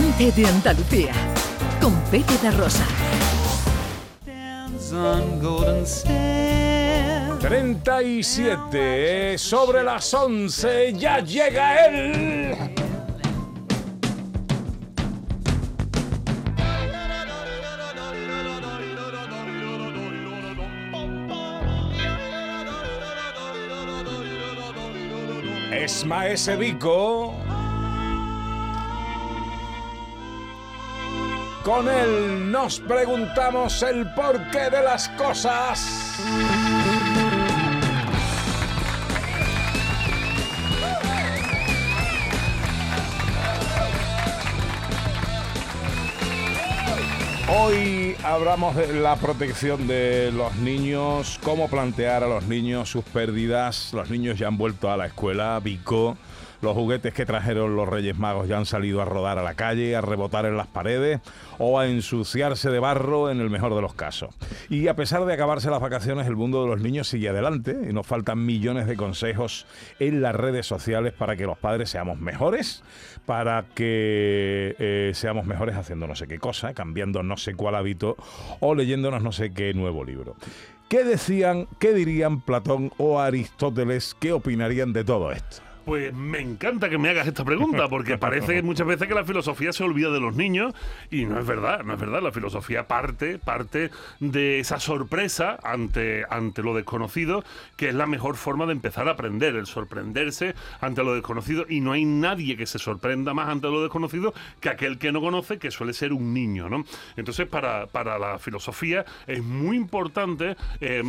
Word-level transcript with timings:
gente 0.00 0.32
de 0.32 0.48
Andalucía, 0.48 1.12
con 1.80 1.94
Pepe 2.10 2.36
de 2.42 2.50
Rosa. 2.50 2.84
37 7.38 9.38
sobre 9.38 9.84
las 9.84 10.12
11 10.12 10.94
ya 10.94 11.20
llega 11.20 11.86
él. 11.86 12.56
Es 25.70 26.04
Maese 26.04 26.56
Vico. 26.56 27.43
Con 31.64 31.88
él 31.88 32.52
nos 32.52 32.78
preguntamos 32.78 33.82
el 33.82 34.06
porqué 34.12 34.68
de 34.70 34.82
las 34.82 35.08
cosas. 35.08 36.20
Hoy 47.48 48.14
hablamos 48.22 48.76
de 48.76 48.92
la 49.00 49.16
protección 49.16 49.86
de 49.86 50.30
los 50.32 50.54
niños, 50.56 51.40
cómo 51.42 51.70
plantear 51.70 52.22
a 52.22 52.28
los 52.28 52.44
niños 52.44 52.90
sus 52.90 53.04
pérdidas. 53.04 53.94
Los 53.94 54.10
niños 54.10 54.38
ya 54.38 54.48
han 54.48 54.58
vuelto 54.58 54.90
a 54.90 54.98
la 54.98 55.06
escuela, 55.06 55.58
Vico. 55.60 56.18
Los 56.64 56.72
juguetes 56.72 57.12
que 57.12 57.26
trajeron 57.26 57.76
los 57.76 57.86
Reyes 57.86 58.18
Magos 58.18 58.48
ya 58.48 58.56
han 58.56 58.64
salido 58.64 59.02
a 59.02 59.04
rodar 59.04 59.38
a 59.38 59.42
la 59.42 59.52
calle, 59.52 59.96
a 59.96 60.00
rebotar 60.00 60.46
en 60.46 60.56
las 60.56 60.66
paredes 60.66 61.20
o 61.58 61.78
a 61.78 61.86
ensuciarse 61.86 62.70
de 62.70 62.78
barro 62.78 63.30
en 63.30 63.38
el 63.40 63.50
mejor 63.50 63.74
de 63.74 63.82
los 63.82 63.92
casos. 63.92 64.34
Y 64.70 64.88
a 64.88 64.96
pesar 64.96 65.26
de 65.26 65.34
acabarse 65.34 65.68
las 65.68 65.82
vacaciones, 65.82 66.26
el 66.26 66.36
mundo 66.36 66.62
de 66.62 66.70
los 66.70 66.80
niños 66.80 67.06
sigue 67.06 67.28
adelante 67.28 67.76
y 67.86 67.92
nos 67.92 68.06
faltan 68.06 68.46
millones 68.46 68.86
de 68.86 68.96
consejos 68.96 69.66
en 69.98 70.22
las 70.22 70.34
redes 70.34 70.64
sociales 70.64 71.12
para 71.12 71.36
que 71.36 71.44
los 71.44 71.58
padres 71.58 71.90
seamos 71.90 72.18
mejores, 72.18 72.82
para 73.26 73.66
que 73.74 74.74
eh, 74.78 75.10
seamos 75.12 75.44
mejores 75.44 75.76
haciendo 75.76 76.06
no 76.06 76.16
sé 76.16 76.26
qué 76.26 76.38
cosa, 76.38 76.72
cambiando 76.72 77.22
no 77.22 77.36
sé 77.36 77.54
cuál 77.54 77.74
hábito 77.74 78.16
o 78.60 78.74
leyéndonos 78.74 79.22
no 79.22 79.32
sé 79.32 79.52
qué 79.52 79.74
nuevo 79.74 80.02
libro. 80.02 80.34
¿Qué 80.88 81.04
decían, 81.04 81.68
qué 81.78 81.92
dirían 81.92 82.40
Platón 82.40 82.90
o 82.96 83.20
Aristóteles, 83.20 84.16
qué 84.18 84.32
opinarían 84.32 84.94
de 84.94 85.04
todo 85.04 85.30
esto? 85.30 85.63
Pues 85.84 86.14
me 86.14 86.40
encanta 86.40 86.88
que 86.88 86.96
me 86.96 87.10
hagas 87.10 87.26
esta 87.26 87.44
pregunta, 87.44 87.88
porque 87.88 88.16
parece 88.16 88.62
muchas 88.62 88.86
veces 88.86 89.06
que 89.06 89.14
la 89.14 89.24
filosofía 89.24 89.72
se 89.72 89.84
olvida 89.84 90.10
de 90.10 90.20
los 90.20 90.34
niños 90.34 90.72
y 91.10 91.26
no 91.26 91.38
es 91.38 91.46
verdad, 91.46 91.84
no 91.84 91.92
es 91.92 92.00
verdad. 92.00 92.22
La 92.22 92.32
filosofía 92.32 92.88
parte, 92.88 93.38
parte 93.38 93.90
de 94.18 94.60
esa 94.60 94.80
sorpresa 94.80 95.58
ante, 95.62 96.24
ante 96.30 96.62
lo 96.62 96.74
desconocido, 96.74 97.44
que 97.76 97.90
es 97.90 97.94
la 97.94 98.06
mejor 98.06 98.36
forma 98.36 98.64
de 98.64 98.72
empezar 98.72 99.08
a 99.08 99.12
aprender, 99.12 99.56
el 99.56 99.66
sorprenderse 99.66 100.54
ante 100.80 101.04
lo 101.04 101.14
desconocido 101.14 101.66
y 101.68 101.80
no 101.80 101.92
hay 101.92 102.06
nadie 102.06 102.56
que 102.56 102.66
se 102.66 102.78
sorprenda 102.78 103.34
más 103.34 103.50
ante 103.50 103.68
lo 103.68 103.82
desconocido 103.82 104.32
que 104.60 104.70
aquel 104.70 104.98
que 104.98 105.12
no 105.12 105.20
conoce, 105.20 105.58
que 105.58 105.70
suele 105.70 105.92
ser 105.92 106.14
un 106.14 106.32
niño, 106.32 106.70
¿no? 106.70 106.84
Entonces, 107.16 107.46
para, 107.46 107.88
para 107.88 108.18
la 108.18 108.38
filosofía 108.38 109.04
es 109.26 109.42
muy 109.42 109.76
importante 109.76 110.56
eh, 110.80 111.02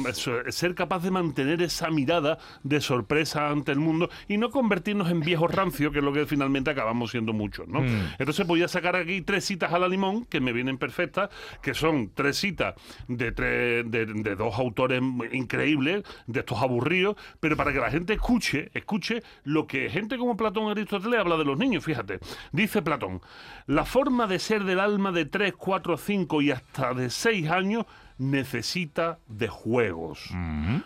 ser 0.49 0.75
capaz 0.75 0.99
de 1.03 1.11
mantener 1.11 1.61
esa 1.61 1.89
mirada 1.89 2.37
de 2.63 2.81
sorpresa 2.81 3.49
ante 3.49 3.71
el 3.71 3.79
mundo 3.79 4.09
y 4.27 4.37
no 4.37 4.49
convertirnos 4.65 5.11
en 5.11 5.19
viejos 5.19 5.53
rancios, 5.53 5.91
que 5.91 5.99
es 5.99 6.03
lo 6.03 6.11
que 6.11 6.25
finalmente 6.25 6.71
acabamos 6.71 7.11
siendo 7.11 7.33
muchos, 7.33 7.67
¿no? 7.67 7.81
Mm. 7.81 8.15
Entonces 8.17 8.47
voy 8.47 8.63
a 8.63 8.67
sacar 8.67 8.95
aquí 8.95 9.21
tres 9.21 9.45
citas 9.45 9.71
a 9.73 9.77
la 9.77 9.87
limón, 9.87 10.25
que 10.25 10.39
me 10.41 10.53
vienen 10.53 10.79
perfectas, 10.79 11.29
que 11.61 11.75
son 11.75 12.09
tres 12.15 12.37
citas 12.37 12.73
de, 13.07 13.31
tres, 13.31 13.89
de, 13.91 14.07
de 14.07 14.35
dos 14.35 14.57
autores 14.57 15.03
increíbles, 15.31 16.03
de 16.25 16.39
estos 16.39 16.59
aburridos, 16.59 17.15
pero 17.39 17.55
para 17.55 17.73
que 17.73 17.79
la 17.79 17.91
gente 17.91 18.13
escuche, 18.13 18.71
escuche 18.73 19.21
lo 19.43 19.67
que 19.67 19.87
gente 19.91 20.17
como 20.17 20.35
Platón 20.35 20.65
y 20.65 20.71
Aristóteles 20.71 21.19
habla 21.19 21.37
de 21.37 21.45
los 21.45 21.59
niños, 21.59 21.83
fíjate. 21.83 22.19
Dice 22.51 22.81
Platón, 22.81 23.21
la 23.67 23.85
forma 23.85 24.25
de 24.25 24.39
ser 24.39 24.63
del 24.63 24.79
alma 24.79 25.11
de 25.11 25.25
3, 25.25 25.53
4, 25.55 25.95
5 25.95 26.41
y 26.41 26.51
hasta 26.51 26.95
de 26.95 27.11
6 27.11 27.49
años 27.51 27.85
necesita 28.17 29.19
de 29.27 29.47
juegos. 29.47 30.29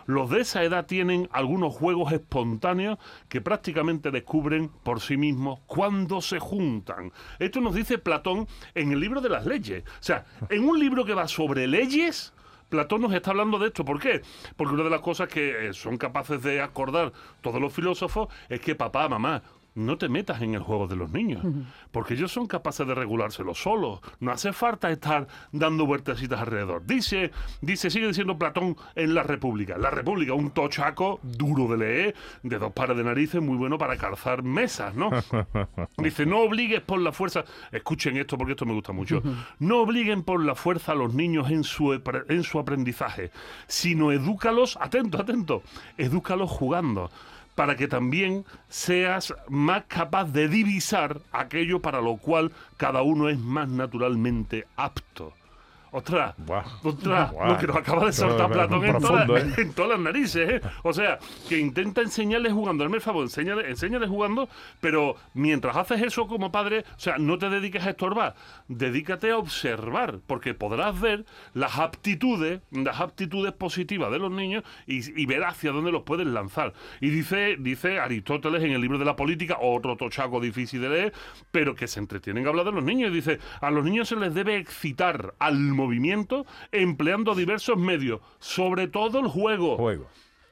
Los 0.06 0.30
de 0.30 0.42
esa 0.42 0.64
edad 0.64 0.86
tienen 0.86 1.30
algunos 1.32 1.74
juegos 1.76 2.12
espontáneos 2.12 2.98
que 3.28 3.42
prácticamente 3.42 4.12
descubren 4.12 4.70
por 4.84 5.02
sí 5.02 5.18
mismos 5.18 5.60
cuando 5.68 6.22
se 6.22 6.40
juntan. 6.40 7.12
Esto 7.38 7.62
nos 7.62 7.76
dice 7.76 7.98
Platón 7.98 8.48
en 8.74 8.92
el 8.92 9.00
libro 9.00 9.22
de 9.22 9.30
las 9.30 9.46
leyes. 9.46 9.84
O 9.86 10.04
sea, 10.04 10.26
en 10.50 10.68
un 10.68 10.80
libro 10.80 11.06
que 11.06 11.14
va 11.14 11.28
sobre 11.28 11.68
leyes, 11.68 12.34
Platón 12.70 13.02
nos 13.02 13.14
está 13.14 13.32
hablando 13.32 13.58
de 13.60 13.68
esto. 13.68 13.84
¿Por 13.84 14.00
qué? 14.00 14.22
Porque 14.56 14.76
una 14.76 14.84
de 14.84 14.90
las 14.92 15.02
cosas 15.02 15.28
que 15.28 15.70
eh, 15.70 15.74
son 15.74 15.98
capaces 15.98 16.42
de 16.44 16.62
acordar 16.62 17.12
todos 17.42 17.60
los 17.60 17.74
filósofos 17.74 18.30
es 18.48 18.62
que 18.62 18.76
papá, 18.76 19.10
mamá, 19.10 19.42
no 19.76 19.98
te 19.98 20.10
metas 20.10 20.42
en 20.42 20.54
el 20.54 20.62
juego 20.62 20.88
de 20.88 20.96
los 20.96 21.12
niños, 21.12 21.44
porque 21.92 22.14
ellos 22.14 22.32
son 22.32 22.48
capaces 22.48 22.86
de 22.86 22.96
regulárselo 22.96 23.54
solos. 23.56 24.00
No 24.20 24.32
hace 24.32 24.54
falta 24.54 24.90
estar 24.90 25.28
dando 25.52 25.86
vueltecitas 25.86 26.40
alrededor. 26.40 26.86
Dice, 26.86 27.32
dice, 27.62 27.90
sigue 27.90 28.08
diciendo 28.08 28.38
Platón 28.38 28.76
en 28.96 29.14
La 29.14 29.24
República. 29.24 29.78
La 29.78 29.90
República, 29.90 30.34
un 30.34 30.52
tochaco 30.52 31.20
duro 31.24 31.68
de 31.68 31.78
leer, 31.78 32.16
de 32.44 32.58
dos 32.58 32.74
pares 32.74 32.98
de 32.98 33.04
narices, 33.04 33.42
muy 33.42 33.58
bueno 33.58 33.78
para 33.78 33.98
calzar 33.98 34.44
mesas, 34.44 34.96
¿no? 34.96 35.10
Dice, 35.98 36.26
no 36.26 36.40
obligues 36.40 36.82
por 36.82 37.00
la 37.00 37.12
fuerza, 37.12 37.44
escuchen 37.72 38.18
esto 38.18 38.38
porque 38.38 38.54
esto 38.54 38.66
me 38.66 38.74
gusta 38.74 38.94
mucho, 38.94 39.22
no 39.60 39.82
obliguen 39.82 40.24
por 40.24 40.44
la 40.44 40.56
fuerza 40.56 40.92
a 40.92 40.96
los 40.96 41.14
niños 41.14 41.50
en 41.52 41.64
su, 41.64 41.94
en 41.94 42.44
su 42.44 42.60
aprendizaje, 42.60 43.32
sino 43.68 44.12
edúcalos, 44.12 44.78
atento, 44.82 45.22
atento, 45.22 45.64
edúcalos 45.98 46.50
jugando 46.50 47.10
para 47.60 47.76
que 47.76 47.90
también 47.90 48.46
seas 48.70 49.34
más 49.50 49.84
capaz 49.90 50.32
de 50.32 50.48
divisar 50.48 51.20
aquello 51.34 51.82
para 51.82 52.00
lo 52.00 52.16
cual 52.16 52.54
cada 52.78 53.02
uno 53.02 53.28
es 53.28 53.38
más 53.38 53.68
naturalmente 53.68 54.66
apto. 54.78 55.34
Ostras, 55.92 56.36
ostras, 56.84 57.34
lo 57.34 57.58
que 57.58 57.68
nos 57.68 57.76
acaba 57.76 58.06
de 58.06 58.14
soltar 58.14 58.52
Platón 58.52 58.86
en, 58.86 58.96
¿eh? 58.96 59.54
en, 59.58 59.74
todas 59.74 59.92
las 59.92 60.00
narices, 60.00 60.50
¿eh? 60.50 60.62
O 60.84 60.94
sea, 60.94 61.18
que 61.48 61.58
intenta 61.58 62.02
enseñarle 62.02 62.52
jugando, 62.52 62.84
hazme 62.84 62.98
el 62.98 63.02
favor, 63.02 63.24
enséñale, 63.24 63.68
enséñale 63.70 64.08
jugando, 64.08 64.50
pero 64.82 65.16
mientras 65.34 65.76
haces 65.76 66.02
eso 66.04 66.28
como 66.28 66.52
padre, 66.52 66.86
o 66.96 67.00
sea, 67.00 67.18
no 67.18 67.40
te 67.40 67.50
dediques 67.50 67.86
a 67.86 67.92
estorbar, 67.92 68.36
dedícate 68.68 69.32
a 69.32 69.38
observar, 69.38 70.20
porque 70.28 70.54
podrás 70.54 71.00
ver 71.00 71.26
las 71.54 71.80
aptitudes, 71.80 72.62
las 72.72 73.00
aptitudes 73.00 73.54
positivas 73.54 74.12
de 74.12 74.20
los 74.20 74.32
niños 74.32 74.64
y, 74.86 75.26
ver 75.26 75.44
hacia 75.44 75.72
dónde 75.72 75.92
los 75.92 76.04
puedes 76.04 76.26
lanzar. 76.26 76.74
Y 77.02 77.10
dice, 77.10 77.56
dice 77.60 78.00
Aristóteles 78.00 78.64
en 78.64 78.72
el 78.72 78.82
libro 78.82 78.98
de 78.98 79.06
la 79.06 79.16
política, 79.16 79.58
otro 79.62 79.96
tochaco 79.96 80.40
difícil 80.40 80.82
de 80.82 80.90
leer, 80.90 81.14
pero 81.52 81.76
que 81.76 81.88
se 81.88 82.00
entretienen 82.00 82.46
a 82.46 82.50
hablar 82.50 82.66
de 82.66 82.72
los 82.72 82.84
niños. 82.84 83.12
Y 83.12 83.16
dice, 83.16 83.40
a 83.62 83.70
los 83.70 83.84
niños 83.84 84.08
se 84.08 84.16
les 84.16 84.34
debe 84.34 84.58
excitar 84.58 85.36
al 85.40 85.79
movimiento 85.80 86.46
empleando 86.72 87.34
diversos 87.34 87.78
medios, 87.78 88.22
sobre 88.40 88.88
todo 88.88 89.20
el 89.20 89.28
juego. 89.28 89.78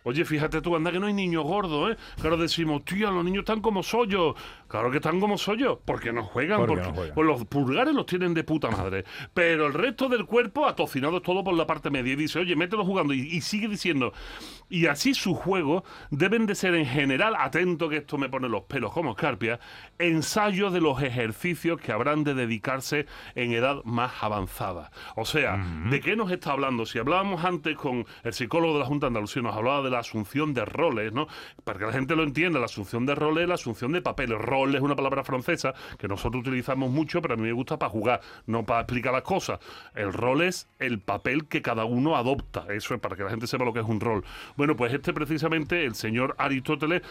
Oye, 0.07 0.23
fíjate 0.23 0.61
tú, 0.61 0.73
anda 0.73 0.89
que 0.89 1.01
no 1.01 1.07
hay 1.07 1.13
niños 1.13 1.43
gordos, 1.43 1.91
¿eh? 1.91 1.97
Claro, 2.21 2.37
decimos, 2.37 2.85
tío, 2.85 3.11
los 3.11 3.25
niños 3.25 3.41
están 3.41 3.59
como 3.59 3.83
sollos. 3.83 4.35
Claro 4.69 4.89
que 4.89 4.97
están 4.97 5.19
como 5.19 5.37
sollos, 5.37 5.79
porque 5.83 6.13
no 6.13 6.23
juegan. 6.23 6.59
Porque 6.59 6.75
porque 6.75 6.87
no 6.87 6.93
juegan. 6.93 7.13
Pues 7.13 7.27
los 7.27 7.43
pulgares 7.43 7.93
los 7.93 8.05
tienen 8.05 8.33
de 8.33 8.45
puta 8.45 8.71
madre. 8.71 9.03
Pero 9.33 9.67
el 9.67 9.73
resto 9.73 10.07
del 10.07 10.25
cuerpo 10.25 10.65
atocinado 10.65 11.21
todo 11.21 11.43
por 11.43 11.55
la 11.55 11.67
parte 11.67 11.89
media. 11.89 12.13
Y 12.13 12.15
dice, 12.15 12.39
oye, 12.39 12.55
mételo 12.55 12.85
jugando. 12.85 13.13
Y, 13.13 13.19
y 13.19 13.41
sigue 13.41 13.67
diciendo, 13.67 14.13
y 14.69 14.85
así 14.85 15.13
sus 15.13 15.37
juegos 15.37 15.83
deben 16.09 16.45
de 16.45 16.55
ser 16.55 16.73
en 16.73 16.85
general, 16.85 17.35
atento 17.37 17.89
que 17.89 17.97
esto 17.97 18.17
me 18.17 18.29
pone 18.29 18.47
los 18.47 18.63
pelos 18.63 18.93
como 18.93 19.11
escarpia, 19.11 19.59
ensayos 19.99 20.71
de 20.71 20.79
los 20.79 21.01
ejercicios 21.01 21.81
que 21.81 21.91
habrán 21.91 22.23
de 22.23 22.33
dedicarse 22.33 23.07
en 23.35 23.51
edad 23.51 23.83
más 23.83 24.13
avanzada. 24.21 24.91
O 25.17 25.25
sea, 25.25 25.57
¿de 25.89 25.99
qué 25.99 26.15
nos 26.15 26.31
está 26.31 26.51
hablando? 26.51 26.85
Si 26.85 26.97
hablábamos 26.97 27.43
antes 27.43 27.75
con 27.75 28.05
el 28.23 28.33
psicólogo 28.33 28.75
de 28.75 28.79
la 28.79 28.85
Junta 28.85 29.05
de 29.05 29.09
Andalucía, 29.09 29.41
nos 29.41 29.55
hablaba 29.55 29.81
de 29.81 29.89
la 29.89 29.96
asunción 29.99 30.53
de 30.53 30.65
roles, 30.65 31.13
¿no? 31.13 31.27
Para 31.63 31.79
que 31.79 31.85
la 31.85 31.91
gente 31.91 32.15
lo 32.15 32.23
entienda, 32.23 32.59
la 32.59 32.65
asunción 32.65 33.05
de 33.05 33.15
roles 33.15 33.43
es 33.43 33.49
la 33.49 33.55
asunción 33.55 33.91
de 33.91 34.01
papeles. 34.01 34.37
Rol 34.39 34.75
es 34.75 34.81
una 34.81 34.95
palabra 34.95 35.23
francesa 35.23 35.73
que 35.97 36.07
nosotros 36.07 36.41
utilizamos 36.41 36.89
mucho, 36.89 37.21
pero 37.21 37.33
a 37.33 37.37
mí 37.37 37.43
me 37.43 37.51
gusta 37.51 37.77
para 37.77 37.89
jugar, 37.89 38.21
no 38.45 38.65
para 38.65 38.81
explicar 38.81 39.13
las 39.13 39.23
cosas. 39.23 39.59
El 39.95 40.13
rol 40.13 40.41
es 40.41 40.67
el 40.79 40.99
papel 40.99 41.47
que 41.47 41.61
cada 41.61 41.85
uno 41.85 42.15
adopta. 42.15 42.65
Eso 42.69 42.93
es 42.93 42.99
para 42.99 43.15
que 43.15 43.23
la 43.23 43.29
gente 43.29 43.47
sepa 43.47 43.65
lo 43.65 43.73
que 43.73 43.79
es 43.79 43.85
un 43.85 43.99
rol. 43.99 44.23
Bueno, 44.55 44.75
pues 44.75 44.93
este 44.93 45.13
precisamente, 45.13 45.85
el 45.85 45.95
señor 45.95 46.35
Aristóteles, 46.37 47.01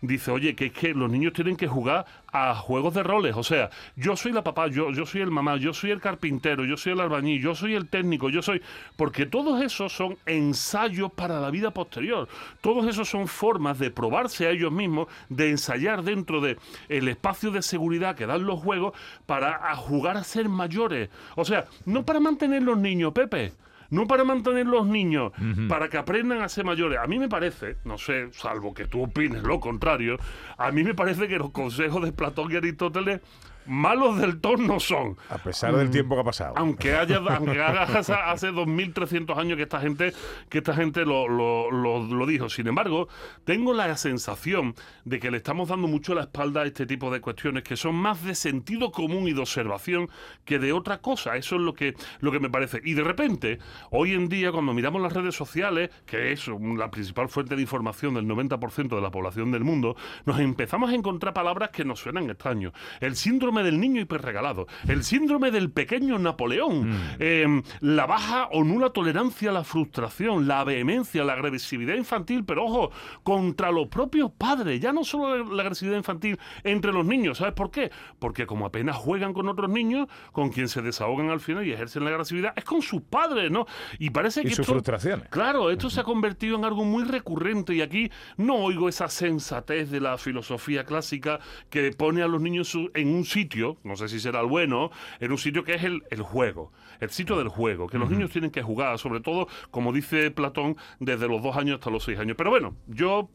dice, 0.00 0.30
oye, 0.30 0.54
que 0.54 0.66
es 0.66 0.72
que 0.72 0.94
los 0.94 1.10
niños 1.10 1.32
tienen 1.32 1.56
que 1.56 1.66
jugar 1.66 2.06
a 2.32 2.54
juegos 2.54 2.94
de 2.94 3.02
roles. 3.02 3.36
O 3.36 3.42
sea, 3.42 3.70
yo 3.96 4.16
soy 4.16 4.32
la 4.32 4.42
papá, 4.42 4.66
yo, 4.68 4.90
yo 4.90 5.06
soy 5.06 5.20
el 5.20 5.30
mamá, 5.30 5.56
yo 5.56 5.72
soy 5.72 5.90
el 5.90 6.00
carpintero, 6.00 6.64
yo 6.64 6.76
soy 6.76 6.92
el 6.92 7.00
albañil, 7.00 7.40
yo 7.40 7.54
soy 7.54 7.74
el 7.74 7.88
técnico, 7.88 8.28
yo 8.28 8.42
soy... 8.42 8.60
Porque 8.96 9.26
todos 9.26 9.62
esos 9.62 9.92
son 9.92 10.16
ensayos 10.26 11.12
para 11.12 11.40
la 11.40 11.50
vida 11.50 11.70
posterior. 11.70 12.28
Todos 12.60 12.86
esos 12.86 13.08
son 13.08 13.28
formas 13.28 13.78
de 13.78 13.90
probarse 13.90 14.46
a 14.46 14.50
ellos 14.50 14.72
mismos, 14.72 15.08
de 15.28 15.50
ensayar 15.50 16.02
dentro 16.02 16.40
del 16.40 16.58
el 16.88 17.08
espacio 17.08 17.50
de 17.50 17.62
seguridad 17.62 18.16
que 18.16 18.26
dan 18.26 18.44
los 18.44 18.60
juegos 18.60 18.94
para 19.26 19.70
a 19.70 19.76
jugar 19.76 20.16
a 20.16 20.24
ser 20.24 20.48
mayores. 20.48 21.10
O 21.36 21.44
sea, 21.44 21.66
no 21.84 22.04
para 22.04 22.20
mantener 22.20 22.62
los 22.62 22.78
niños, 22.78 23.12
Pepe 23.12 23.52
no 23.90 24.06
para 24.06 24.24
mantener 24.24 24.66
los 24.66 24.86
niños, 24.86 25.32
para 25.68 25.88
que 25.88 25.96
aprendan 25.96 26.42
a 26.42 26.48
ser 26.48 26.64
mayores. 26.64 26.98
A 26.98 27.06
mí 27.06 27.18
me 27.18 27.28
parece, 27.28 27.76
no 27.84 27.98
sé, 27.98 28.28
salvo 28.32 28.74
que 28.74 28.86
tú 28.86 29.02
opines 29.02 29.42
lo 29.42 29.60
contrario, 29.60 30.18
a 30.56 30.70
mí 30.70 30.84
me 30.84 30.94
parece 30.94 31.28
que 31.28 31.38
los 31.38 31.50
consejos 31.50 32.02
de 32.04 32.12
Platón 32.12 32.50
y 32.52 32.56
Aristóteles 32.56 33.20
malos 33.66 34.18
del 34.18 34.40
todo 34.40 34.56
no 34.56 34.80
son. 34.80 35.16
A 35.28 35.38
pesar 35.38 35.74
del 35.74 35.90
tiempo 35.90 36.14
que 36.14 36.20
ha 36.20 36.24
pasado. 36.24 36.54
Aunque 36.56 36.94
haya, 36.94 37.16
aunque 37.28 37.60
hace 37.60 38.50
2.300 38.50 39.36
años 39.36 39.56
que 39.56 39.62
esta 39.62 39.80
gente, 39.80 40.12
que 40.48 40.58
esta 40.58 40.74
gente 40.74 41.04
lo, 41.04 41.28
lo, 41.28 41.70
lo, 41.70 42.26
dijo. 42.26 42.48
Sin 42.48 42.66
embargo, 42.66 43.08
tengo 43.44 43.74
la 43.74 43.96
sensación 43.96 44.74
de 45.04 45.20
que 45.20 45.30
le 45.30 45.38
estamos 45.38 45.68
dando 45.68 45.88
mucho 45.88 46.14
la 46.14 46.22
espalda 46.22 46.62
a 46.62 46.66
este 46.66 46.86
tipo 46.86 47.10
de 47.10 47.20
cuestiones 47.20 47.62
que 47.62 47.76
son 47.76 47.94
más 47.94 48.22
de 48.24 48.34
sentido 48.34 48.90
común 48.92 49.28
y 49.28 49.32
de 49.32 49.40
observación 49.40 50.08
que 50.44 50.58
de 50.58 50.72
otra 50.72 50.98
cosa. 50.98 51.36
Eso 51.36 51.56
es 51.56 51.62
lo 51.62 51.74
que, 51.74 51.94
lo 52.20 52.32
que 52.32 52.40
me 52.40 52.50
parece. 52.50 52.80
Y 52.84 52.94
de 52.94 53.04
repente, 53.04 53.58
hoy 53.90 54.12
en 54.12 54.28
día, 54.28 54.52
cuando 54.52 54.74
miramos 54.74 55.02
las 55.02 55.12
redes 55.12 55.34
sociales, 55.34 55.90
que 56.06 56.32
es 56.32 56.48
la 56.48 56.90
principal 56.90 57.28
fuente 57.28 57.56
de 57.56 57.62
información 57.62 58.14
del 58.14 58.26
90% 58.26 58.94
de 58.94 59.00
la 59.00 59.10
población 59.10 59.50
del 59.50 59.64
mundo, 59.64 59.96
nos 60.24 60.38
empezamos 60.40 60.90
a 60.90 60.94
encontrar 60.94 61.34
palabras 61.34 61.70
que 61.70 61.84
nos 61.84 62.00
suenan 62.00 62.30
extraños. 62.30 62.72
El 63.00 63.16
síndrome 63.16 63.53
del 63.62 63.80
niño 63.80 64.00
hiperregalado, 64.00 64.66
el 64.88 65.04
síndrome 65.04 65.50
del 65.50 65.70
pequeño 65.70 66.18
Napoleón, 66.18 66.90
mm. 66.90 67.16
em, 67.18 67.62
la 67.80 68.06
baja 68.06 68.48
o 68.52 68.64
nula 68.64 68.90
tolerancia 68.90 69.50
a 69.50 69.52
la 69.52 69.64
frustración, 69.64 70.48
la 70.48 70.64
vehemencia, 70.64 71.24
la 71.24 71.34
agresividad 71.34 71.94
infantil, 71.94 72.44
pero 72.44 72.64
ojo, 72.64 72.90
contra 73.22 73.70
los 73.70 73.88
propios 73.88 74.30
padres, 74.30 74.80
ya 74.80 74.92
no 74.92 75.04
solo 75.04 75.44
la 75.44 75.62
agresividad 75.62 75.96
infantil 75.96 76.38
entre 76.62 76.92
los 76.92 77.04
niños, 77.06 77.38
¿sabes 77.38 77.54
por 77.54 77.70
qué? 77.70 77.90
Porque 78.18 78.46
como 78.46 78.66
apenas 78.66 78.96
juegan 78.96 79.32
con 79.32 79.48
otros 79.48 79.70
niños, 79.70 80.08
con 80.32 80.50
quien 80.50 80.68
se 80.68 80.82
desahogan 80.82 81.30
al 81.30 81.40
final 81.40 81.66
y 81.66 81.72
ejercen 81.72 82.04
la 82.04 82.10
agresividad, 82.10 82.52
es 82.56 82.64
con 82.64 82.82
sus 82.82 83.02
padres, 83.02 83.50
¿no? 83.50 83.66
Y 83.98 84.10
parece 84.10 84.42
que... 84.42 84.54
sus 84.54 84.66
frustraciones. 84.66 85.28
Claro, 85.28 85.70
esto 85.70 85.90
se 85.90 86.00
ha 86.00 86.04
convertido 86.04 86.56
en 86.56 86.64
algo 86.64 86.84
muy 86.84 87.04
recurrente 87.04 87.74
y 87.74 87.82
aquí 87.82 88.10
no 88.36 88.56
oigo 88.56 88.88
esa 88.88 89.08
sensatez 89.08 89.90
de 89.90 90.00
la 90.00 90.18
filosofía 90.18 90.84
clásica 90.84 91.40
que 91.70 91.90
pone 91.92 92.22
a 92.22 92.28
los 92.28 92.40
niños 92.40 92.76
en 92.94 93.14
un 93.14 93.24
sitio 93.24 93.43
no 93.84 93.96
sé 93.96 94.08
si 94.08 94.20
será 94.20 94.40
el 94.40 94.46
bueno, 94.46 94.90
en 95.20 95.32
un 95.32 95.38
sitio 95.38 95.64
que 95.64 95.74
es 95.74 95.84
el, 95.84 96.00
juego, 96.22 96.72
el 97.00 97.10
sitio 97.10 97.36
del 97.36 97.48
juego, 97.48 97.88
que 97.88 97.98
los 97.98 98.10
niños 98.10 98.30
tienen 98.30 98.50
que 98.50 98.62
jugar, 98.62 98.98
sobre 98.98 99.20
todo, 99.20 99.48
como 99.70 99.92
dice 99.92 100.30
Platón, 100.30 100.76
desde 101.00 101.28
los 101.28 101.42
dos 101.42 101.56
años 101.56 101.76
hasta 101.76 101.90
los 101.90 102.04
seis 102.04 102.18
años. 102.18 102.36
Pero 102.36 102.50
bueno, 102.50 102.76
yo 102.86 103.28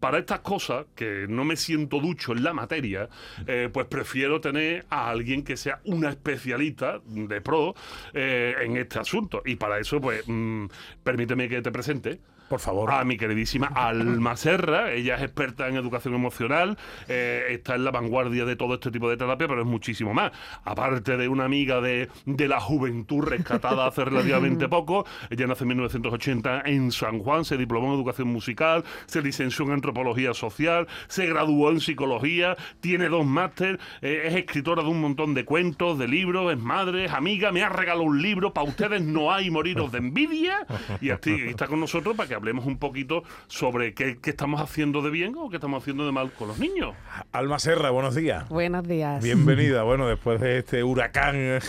para 0.00 0.18
estas 0.18 0.40
cosas, 0.40 0.86
que 0.94 1.26
no 1.28 1.44
me 1.44 1.56
siento 1.56 2.00
ducho 2.00 2.32
en 2.32 2.44
la 2.44 2.52
materia, 2.52 3.08
eh, 3.46 3.70
pues 3.72 3.86
prefiero 3.86 4.40
tener 4.40 4.84
a 4.90 5.08
alguien 5.08 5.42
que 5.42 5.56
sea 5.56 5.80
una 5.84 6.10
especialista 6.10 7.00
de 7.06 7.40
pro 7.40 7.74
eh, 8.12 8.54
en 8.60 8.76
este 8.76 8.98
asunto. 8.98 9.42
Y 9.44 9.56
para 9.56 9.78
eso, 9.78 10.00
pues, 10.00 10.22
mm, 10.26 10.66
permíteme 11.02 11.48
que 11.48 11.62
te 11.62 11.72
presente 11.72 12.20
por 12.48 12.60
favor. 12.60 12.90
A 12.92 13.04
mi 13.04 13.16
queridísima 13.16 13.66
Alma 13.74 14.36
Serra. 14.36 14.92
Ella 14.92 15.16
es 15.16 15.22
experta 15.22 15.68
en 15.68 15.76
educación 15.76 16.14
emocional, 16.14 16.76
eh, 17.08 17.46
está 17.50 17.74
en 17.74 17.84
la 17.84 17.90
vanguardia 17.90 18.44
de 18.44 18.56
todo 18.56 18.74
este 18.74 18.90
tipo 18.90 19.08
de 19.08 19.16
terapia, 19.16 19.48
pero 19.48 19.60
es 19.60 19.66
muchísimo 19.66 20.14
más. 20.14 20.32
Aparte 20.64 21.16
de 21.16 21.28
una 21.28 21.44
amiga 21.44 21.80
de, 21.80 22.08
de 22.26 22.48
la 22.48 22.60
juventud 22.60 23.22
rescatada 23.22 23.86
hace 23.86 24.04
relativamente 24.04 24.68
poco, 24.68 25.06
ella 25.30 25.46
nace 25.46 25.64
en 25.64 25.68
1980 25.68 26.62
en 26.66 26.92
San 26.92 27.18
Juan, 27.18 27.44
se 27.44 27.56
diplomó 27.56 27.88
en 27.88 27.94
educación 27.94 28.28
musical, 28.28 28.84
se 29.06 29.22
licenció 29.22 29.64
en 29.64 29.72
antropología 29.72 30.34
social, 30.34 30.86
se 31.08 31.26
graduó 31.26 31.70
en 31.70 31.80
psicología, 31.80 32.56
tiene 32.80 33.08
dos 33.08 33.26
máster, 33.26 33.78
eh, 34.02 34.22
es 34.26 34.34
escritora 34.34 34.82
de 34.82 34.88
un 34.88 35.00
montón 35.00 35.34
de 35.34 35.44
cuentos, 35.44 35.98
de 35.98 36.08
libros, 36.08 36.52
es 36.52 36.58
madre, 36.58 37.06
es 37.06 37.12
amiga, 37.12 37.52
me 37.52 37.62
ha 37.62 37.68
regalado 37.68 38.04
un 38.04 38.20
libro, 38.20 38.52
para 38.52 38.68
ustedes 38.68 39.02
no 39.02 39.32
hay 39.32 39.50
moriros 39.50 39.92
de 39.92 39.98
envidia, 39.98 40.66
y 41.00 41.10
está 41.10 41.66
con 41.66 41.80
nosotros 41.80 42.16
para 42.16 42.28
que 42.28 42.33
hablemos 42.34 42.66
un 42.66 42.78
poquito 42.78 43.22
sobre 43.46 43.94
qué, 43.94 44.18
estamos 44.24 44.60
haciendo 44.60 45.02
de 45.02 45.10
bien 45.10 45.34
o 45.36 45.48
qué 45.50 45.56
estamos 45.56 45.82
haciendo 45.82 46.06
de 46.06 46.12
mal 46.12 46.32
con 46.32 46.48
los 46.48 46.58
niños. 46.58 46.94
Alma 47.32 47.58
Serra, 47.58 47.90
buenos 47.90 48.14
días. 48.14 48.48
Buenos 48.48 48.86
días. 48.86 49.22
Bienvenida. 49.22 49.82
Bueno, 49.94 50.08
después 50.08 50.40
de 50.40 50.58
este 50.58 50.82
huracán 50.82 51.34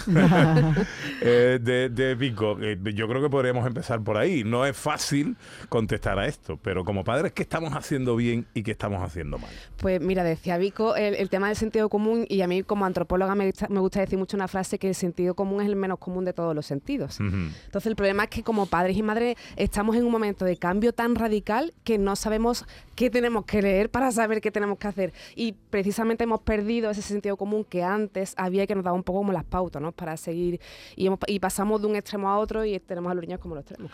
eh, 1.22 1.60
de, 1.62 1.90
de, 1.90 2.16
Pico, 2.16 2.58
eh, 2.62 2.78
yo 2.94 3.08
creo 3.08 3.22
que 3.22 3.30
podríamos 3.30 3.68
empezar 3.68 4.02
por 4.02 4.18
ahí. 4.18 4.44
No 4.44 4.66
es 4.66 4.76
fácil 4.76 5.36
contestar 5.70 6.18
a 6.18 6.28
esto, 6.28 6.58
pero 6.62 6.86
como 6.86 7.04
padres, 7.04 7.34
¿qué 7.34 7.44
estamos 7.44 7.74
haciendo 7.74 8.16
bien 8.16 8.46
y 8.54 8.64
qué 8.64 8.72
estamos 8.72 9.04
haciendo 9.04 9.38
mal? 9.38 9.52
Pues 9.78 10.02
mira, 10.02 10.24
decía 10.24 10.58
Vico 10.58 10.96
el, 10.96 11.30
tema 11.30 11.48
del 11.48 11.56
sentido 11.56 11.90
común 11.90 12.26
y 12.30 12.42
a 12.42 12.48
mí 12.48 12.64
como 12.64 12.86
antropóloga 12.86 13.36
me, 13.36 13.52
me, 13.70 13.80
gusta 13.80 14.00
decir 14.00 14.18
mucho 14.18 14.38
una 14.38 14.48
frase 14.48 14.80
que 14.80 14.88
el 14.88 14.96
sentido 14.96 15.36
común 15.36 15.62
es 15.62 15.68
el 15.68 15.76
menos 15.76 16.00
común 16.00 16.26
de 16.26 16.34
todos 16.34 16.56
los 16.56 16.66
sentidos. 16.66 17.20
Entonces 17.20 17.88
el 17.88 17.96
problema 17.96 18.24
es 18.24 18.30
que 18.30 18.44
como 18.44 18.66
padres 18.66 18.98
y 18.98 19.04
madres 19.04 19.38
estamos 19.56 19.96
en 19.96 20.06
un 20.06 20.12
momento 20.12 20.46
de 20.46 20.55
cambio 20.60 20.94
tan 20.94 21.16
radical 21.16 21.74
que 21.84 21.98
no 21.98 22.16
sabemos 22.16 22.66
qué 22.96 23.10
tenemos 23.10 23.46
que 23.46 23.62
leer 23.62 23.90
para 23.90 24.12
saber 24.12 24.42
qué 24.42 24.52
tenemos 24.52 24.78
que 24.78 24.88
hacer. 24.88 25.14
Y 25.36 25.54
precisamente 25.70 26.24
hemos 26.24 26.42
perdido 26.42 26.90
ese 26.90 27.02
sentido 27.02 27.38
común 27.38 27.66
que 27.66 27.84
antes 27.84 28.34
había 28.38 28.66
que 28.66 28.76
nos 28.76 28.84
daba 28.84 28.96
un 28.96 29.04
poco 29.04 29.20
como 29.20 29.34
las 29.34 29.44
pautas, 29.44 29.82
¿no? 29.82 29.92
Para 29.92 30.18
seguir. 30.18 30.60
Y, 30.96 31.10
y 31.28 31.40
pasamos 31.40 31.82
de 31.82 31.88
un 31.88 31.96
extremo 31.96 32.30
a 32.30 32.38
otro 32.38 32.66
y 32.66 32.80
tenemos 32.80 33.12
a 33.12 33.16
los 33.16 33.24
niños 33.24 33.40
como 33.40 33.56
los 33.56 33.66
tenemos. 33.66 33.92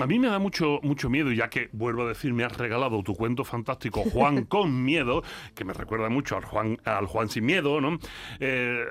A 0.00 0.06
mí 0.06 0.18
me 0.18 0.28
da 0.28 0.38
mucho, 0.38 0.80
mucho 0.82 1.08
miedo, 1.08 1.32
ya 1.32 1.48
que, 1.48 1.68
vuelvo 1.72 2.02
a 2.02 2.08
decir, 2.08 2.32
me 2.32 2.44
has 2.44 2.56
regalado 2.56 3.02
tu 3.02 3.14
cuento 3.14 3.44
fantástico, 3.44 4.02
Juan 4.12 4.44
con 4.48 4.84
miedo, 4.84 5.22
que 5.54 5.64
me 5.64 5.72
recuerda 5.72 6.08
mucho 6.08 6.36
al 6.36 6.44
Juan, 6.44 6.78
al 6.84 7.06
Juan 7.06 7.28
sin 7.28 7.46
miedo, 7.46 7.80
¿no? 7.80 7.98
Eh, 8.40 8.84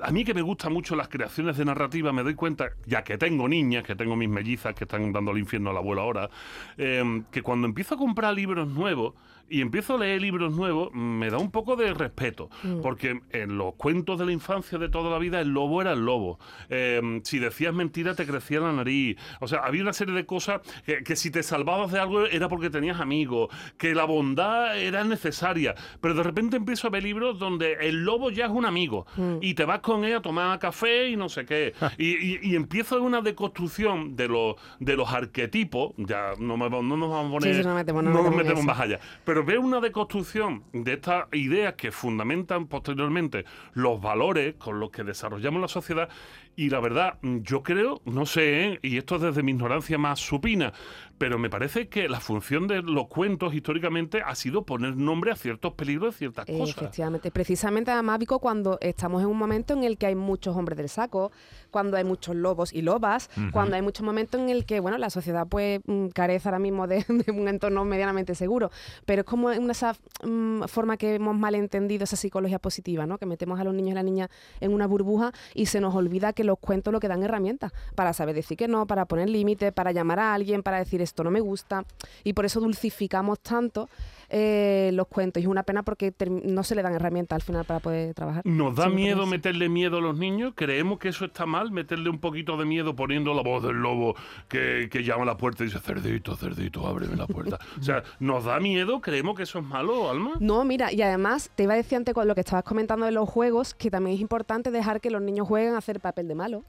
a 0.00 0.10
mí 0.10 0.24
que 0.24 0.34
me 0.34 0.42
gustan 0.42 0.72
mucho 0.72 0.96
las 0.96 1.08
creaciones 1.08 1.56
de 1.56 1.64
narrativa, 1.64 2.12
me 2.12 2.22
doy 2.22 2.34
cuenta, 2.34 2.70
ya 2.86 3.02
que 3.02 3.18
tengo 3.18 3.48
niñas, 3.48 3.84
que 3.84 3.94
tengo 3.94 4.16
mis 4.16 4.28
mellizas 4.28 4.74
que 4.74 4.84
están 4.84 5.12
dando 5.12 5.30
el 5.32 5.38
infierno 5.38 5.70
al 5.70 5.76
abuelo 5.76 6.02
ahora, 6.02 6.23
Em, 6.76 7.24
que 7.30 7.42
cuando 7.42 7.66
empiezo 7.66 7.94
a 7.94 7.98
comprar 7.98 8.34
libros 8.34 8.68
nuevos, 8.68 9.14
y 9.48 9.60
empiezo 9.60 9.94
a 9.94 9.98
leer 9.98 10.20
libros 10.20 10.54
nuevos, 10.54 10.92
me 10.92 11.30
da 11.30 11.38
un 11.38 11.50
poco 11.50 11.76
de 11.76 11.92
respeto, 11.92 12.50
mm. 12.62 12.80
porque 12.80 13.20
en 13.30 13.58
los 13.58 13.74
cuentos 13.74 14.18
de 14.18 14.26
la 14.26 14.32
infancia 14.32 14.78
de 14.78 14.88
toda 14.88 15.10
la 15.10 15.18
vida 15.18 15.40
el 15.40 15.48
lobo 15.48 15.80
era 15.80 15.92
el 15.92 16.04
lobo. 16.04 16.38
Em, 16.68 17.22
si 17.24 17.38
decías 17.38 17.74
mentira 17.74 18.14
te 18.14 18.26
crecía 18.26 18.60
la 18.60 18.72
nariz. 18.72 19.16
O 19.40 19.48
sea, 19.48 19.60
había 19.60 19.82
una 19.82 19.92
serie 19.92 20.14
de 20.14 20.26
cosas 20.26 20.60
que, 20.84 21.16
si 21.16 21.30
te 21.30 21.42
salvabas 21.42 21.92
de 21.92 22.00
algo 22.00 22.26
era 22.26 22.48
porque 22.48 22.70
tenías 22.70 23.00
amigos, 23.00 23.48
que 23.78 23.94
la 23.94 24.04
bondad 24.04 24.78
era 24.78 25.04
necesaria, 25.04 25.74
pero 26.00 26.14
de 26.14 26.22
repente 26.22 26.56
empiezo 26.56 26.88
a 26.88 26.90
ver 26.90 27.02
libros 27.02 27.38
donde 27.38 27.74
el 27.80 28.04
lobo 28.04 28.30
ya 28.30 28.46
es 28.46 28.50
un 28.50 28.64
amigo 28.64 29.06
mm. 29.16 29.36
y 29.40 29.54
te 29.54 29.64
vas 29.64 29.80
con 29.80 30.04
él 30.04 30.16
a 30.16 30.22
tomar 30.22 30.58
café 30.58 31.08
y 31.08 31.16
no 31.16 31.28
sé 31.28 31.44
qué. 31.44 31.74
y, 31.98 32.48
y, 32.48 32.54
empiezo 32.54 33.02
una 33.02 33.20
deconstrucción 33.20 34.16
de 34.16 34.28
los, 34.28 34.56
de 34.78 34.96
los 34.96 35.12
arquetipos, 35.12 35.92
ya 35.96 36.32
no, 36.38 36.56
me, 36.56 36.70
no 36.70 36.82
nos 36.82 37.10
vamos 37.10 37.26
a 37.26 37.32
poner... 37.32 37.64
no, 37.64 38.22
nos 38.22 38.34
metemos 38.34 38.64
más 38.64 38.80
allá 38.80 39.00
pero 39.33 39.33
veo 39.42 39.60
una 39.60 39.80
deconstrucción 39.80 40.64
de 40.72 40.94
estas 40.94 41.26
ideas 41.32 41.74
que 41.74 41.90
fundamentan 41.90 42.66
posteriormente 42.66 43.44
los 43.72 44.00
valores 44.00 44.54
con 44.56 44.78
los 44.80 44.90
que 44.90 45.04
desarrollamos 45.04 45.60
la 45.60 45.68
sociedad 45.68 46.08
y 46.56 46.70
la 46.70 46.80
verdad, 46.80 47.18
yo 47.22 47.62
creo, 47.62 48.00
no 48.04 48.26
sé, 48.26 48.64
¿eh? 48.64 48.78
y 48.82 48.96
esto 48.96 49.18
desde 49.18 49.42
mi 49.42 49.52
ignorancia 49.52 49.98
más 49.98 50.20
supina, 50.20 50.72
pero 51.18 51.38
me 51.38 51.50
parece 51.50 51.88
que 51.88 52.08
la 52.08 52.20
función 52.20 52.68
de 52.68 52.80
los 52.82 53.08
cuentos 53.08 53.54
históricamente 53.54 54.22
ha 54.24 54.34
sido 54.36 54.62
poner 54.62 54.96
nombre 54.96 55.32
a 55.32 55.36
ciertos 55.36 55.74
peligros 55.74 56.14
de 56.14 56.18
ciertas 56.18 56.46
cosas. 56.46 56.76
Efectivamente, 56.76 57.32
precisamente 57.32 57.90
además, 57.90 58.20
Vico, 58.20 58.38
cuando 58.38 58.78
estamos 58.80 59.22
en 59.22 59.28
un 59.28 59.36
momento 59.36 59.74
en 59.74 59.82
el 59.82 59.98
que 59.98 60.06
hay 60.06 60.14
muchos 60.14 60.56
hombres 60.56 60.78
del 60.78 60.88
saco, 60.88 61.32
cuando 61.70 61.96
hay 61.96 62.04
muchos 62.04 62.36
lobos 62.36 62.72
y 62.72 62.82
lobas, 62.82 63.30
cuando 63.52 63.74
hay 63.74 63.82
muchos 63.82 64.04
momentos 64.04 64.40
en 64.40 64.48
el 64.48 64.64
que, 64.64 64.78
bueno, 64.78 64.96
la 64.96 65.10
sociedad 65.10 65.48
pues 65.48 65.80
mm, 65.86 66.08
carece 66.08 66.48
ahora 66.48 66.60
mismo 66.60 66.86
de, 66.86 67.04
un 67.34 67.48
entorno 67.48 67.84
medianamente 67.84 68.36
seguro, 68.36 68.70
pero 69.06 69.23
es 69.24 69.26
como 69.30 69.48
una 69.48 69.72
esa 69.72 69.96
mm, 70.22 70.64
forma 70.64 70.96
que 70.96 71.14
hemos 71.14 71.36
malentendido 71.36 72.04
esa 72.04 72.16
psicología 72.16 72.58
positiva, 72.58 73.06
¿no? 73.06 73.18
Que 73.18 73.26
metemos 73.26 73.58
a 73.58 73.64
los 73.64 73.74
niños 73.74 73.92
y 73.92 73.94
las 73.94 74.04
niñas 74.04 74.28
en 74.60 74.72
una 74.72 74.86
burbuja 74.86 75.32
y 75.54 75.66
se 75.66 75.80
nos 75.80 75.94
olvida 75.94 76.32
que 76.32 76.44
los 76.44 76.58
cuentos 76.58 76.92
lo 76.92 77.00
que 77.00 77.08
dan 77.08 77.22
herramientas 77.22 77.72
para 77.94 78.12
saber 78.12 78.34
decir 78.34 78.56
que 78.56 78.68
no, 78.68 78.86
para 78.86 79.06
poner 79.06 79.30
límites, 79.30 79.72
para 79.72 79.92
llamar 79.92 80.20
a 80.20 80.34
alguien, 80.34 80.62
para 80.62 80.78
decir 80.78 81.00
esto 81.00 81.24
no 81.24 81.30
me 81.30 81.40
gusta 81.40 81.84
y 82.22 82.34
por 82.34 82.44
eso 82.44 82.60
dulcificamos 82.60 83.40
tanto 83.40 83.88
eh, 84.28 84.90
los 84.92 85.06
cuentos. 85.08 85.40
Y 85.40 85.44
es 85.44 85.50
una 85.50 85.62
pena 85.62 85.82
porque 85.82 86.12
no 86.44 86.62
se 86.62 86.74
le 86.74 86.82
dan 86.82 86.94
herramientas 86.94 87.36
al 87.36 87.42
final 87.42 87.64
para 87.64 87.80
poder 87.80 88.14
trabajar. 88.14 88.42
¿Nos 88.44 88.76
da 88.76 88.88
miedo 88.88 89.26
meterle 89.26 89.68
miedo 89.68 89.98
a 89.98 90.00
los 90.00 90.16
niños? 90.16 90.52
¿Creemos 90.56 90.98
que 90.98 91.08
eso 91.08 91.24
está 91.24 91.46
mal? 91.46 91.70
¿Meterle 91.70 92.10
un 92.10 92.18
poquito 92.18 92.56
de 92.56 92.64
miedo 92.64 92.94
poniendo 92.94 93.34
la 93.34 93.42
voz 93.42 93.62
del 93.62 93.76
lobo 93.76 94.14
que, 94.48 94.88
llama 95.04 95.22
a 95.22 95.26
la 95.26 95.36
puerta 95.36 95.64
y 95.64 95.66
dice, 95.66 95.80
cerdito, 95.80 96.36
cerdito, 96.36 96.86
ábreme 96.86 97.16
la 97.16 97.26
puerta? 97.26 97.58
o 97.80 97.82
sea, 97.82 98.02
¿nos 98.20 98.44
da 98.44 98.60
miedo? 98.60 99.00
¿Creemos 99.00 99.36
que 99.36 99.42
eso 99.42 99.58
es 99.58 99.64
malo, 99.64 100.10
Alma? 100.10 100.32
No, 100.40 100.64
mira, 100.64 100.92
y 100.92 101.02
además 101.02 101.50
te 101.54 101.64
iba 101.64 101.74
a 101.74 101.76
decir 101.76 101.96
antes 101.96 102.14
con 102.14 102.26
lo 102.26 102.34
que 102.34 102.40
estabas 102.40 102.64
comentando 102.64 103.06
de 103.06 103.12
los 103.12 103.28
juegos, 103.28 103.74
que 103.74 103.90
también 103.90 104.16
es 104.16 104.20
importante 104.20 104.70
dejar 104.70 105.00
que 105.00 105.10
los 105.10 105.22
niños 105.22 105.46
jueguen 105.46 105.74
a 105.74 105.78
hacer 105.78 106.00
papel 106.00 106.28
de 106.28 106.34
malo 106.34 106.64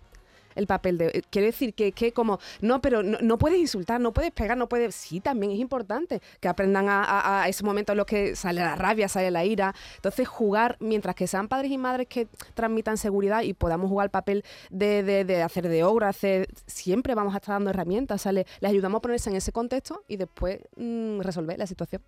el 0.55 0.67
papel 0.67 0.97
de... 0.97 1.07
Eh, 1.07 1.21
quiero 1.29 1.45
decir 1.45 1.73
que, 1.73 1.91
que 1.91 2.11
como, 2.11 2.39
no, 2.61 2.81
pero 2.81 3.03
no, 3.03 3.37
puedes 3.37 3.59
insultar, 3.59 4.01
no 4.01 4.13
puedes 4.13 4.31
pegar, 4.31 4.57
no 4.57 4.67
puedes... 4.67 4.95
Sí, 4.95 5.19
también 5.19 5.51
es 5.51 5.59
importante 5.59 6.21
que 6.39 6.47
aprendan 6.47 6.89
a, 6.89 7.43
a, 7.43 7.47
ese 7.47 7.63
momento 7.63 7.91
en 7.91 7.97
los 7.97 8.05
que 8.05 8.35
sale 8.35 8.61
la 8.61 8.75
rabia, 8.75 9.07
sale 9.07 9.31
la 9.31 9.45
ira. 9.45 9.73
Entonces, 9.95 10.27
jugar, 10.27 10.77
mientras 10.79 11.15
que 11.15 11.27
sean 11.27 11.47
padres 11.47 11.71
y 11.71 11.77
madres 11.77 12.07
que 12.07 12.27
transmitan 12.53 12.97
seguridad 12.97 13.41
y 13.41 13.53
podamos 13.53 13.89
jugar 13.89 14.05
el 14.05 14.11
papel 14.11 14.43
de, 14.69 15.03
de, 15.03 15.41
hacer 15.43 15.67
de 15.67 15.83
obra, 15.83 16.09
hacer, 16.09 16.47
siempre 16.65 17.15
vamos 17.15 17.33
a 17.33 17.37
estar 17.37 17.55
dando 17.55 17.69
herramientas, 17.69 18.25
les 18.25 18.45
ayudamos 18.61 18.99
a 18.99 19.01
ponerse 19.01 19.29
en 19.29 19.35
ese 19.35 19.51
contexto 19.51 20.03
y 20.07 20.17
después 20.17 20.59
mm, 20.77 21.19
resolver 21.21 21.57
la 21.59 21.67
situación. 21.67 22.01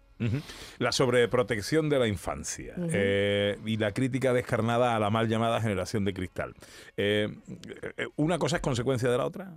La 0.79 0.91
sobreprotección 0.91 1.89
de 1.89 1.99
la 1.99 2.07
infancia 2.07 2.73
eh, 2.91 3.57
y 3.65 3.77
la 3.77 3.91
crítica 3.91 4.33
descarnada 4.33 4.95
a 4.95 4.99
la 4.99 5.09
mal 5.11 5.27
llamada 5.27 5.61
generación 5.61 6.05
de 6.05 6.13
cristal. 6.13 6.55
Eh, 6.95 7.29
una 8.15 8.36
cosa 8.39 8.57
es 8.57 8.61
consecuencia 8.61 9.09
de 9.09 9.17
la 9.17 9.25
otra? 9.25 9.53